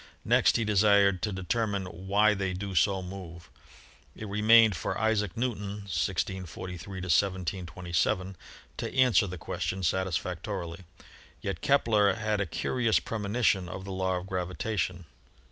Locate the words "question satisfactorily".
9.37-10.85